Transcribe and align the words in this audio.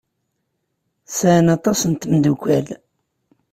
Sɛan 1.17 1.47
aṭas 1.55 1.79
n 1.89 1.93
tmeddukal. 1.93 2.67